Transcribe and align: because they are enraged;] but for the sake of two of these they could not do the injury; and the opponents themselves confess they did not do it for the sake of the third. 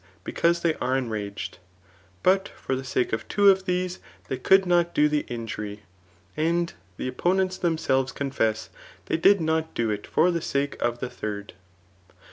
because 0.23 0.61
they 0.61 0.73
are 0.77 0.97
enraged;] 0.97 1.59
but 2.23 2.47
for 2.55 2.75
the 2.75 2.83
sake 2.83 3.13
of 3.13 3.27
two 3.27 3.51
of 3.51 3.65
these 3.65 3.99
they 4.29 4.37
could 4.39 4.65
not 4.65 4.95
do 4.95 5.07
the 5.07 5.27
injury; 5.27 5.83
and 6.35 6.73
the 6.97 7.07
opponents 7.07 7.55
themselves 7.59 8.11
confess 8.11 8.71
they 9.05 9.15
did 9.17 9.39
not 9.39 9.75
do 9.75 9.91
it 9.91 10.07
for 10.07 10.31
the 10.31 10.41
sake 10.41 10.75
of 10.81 11.01
the 11.01 11.09
third. 11.11 11.53